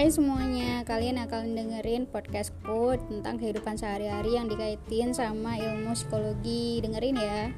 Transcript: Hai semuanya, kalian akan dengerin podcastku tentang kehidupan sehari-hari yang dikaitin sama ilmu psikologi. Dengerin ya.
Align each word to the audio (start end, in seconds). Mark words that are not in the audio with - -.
Hai 0.00 0.08
semuanya, 0.08 0.80
kalian 0.88 1.20
akan 1.28 1.52
dengerin 1.52 2.08
podcastku 2.08 2.96
tentang 3.12 3.36
kehidupan 3.36 3.76
sehari-hari 3.76 4.32
yang 4.32 4.48
dikaitin 4.48 5.12
sama 5.12 5.60
ilmu 5.60 5.92
psikologi. 5.92 6.80
Dengerin 6.80 7.20
ya. 7.20 7.52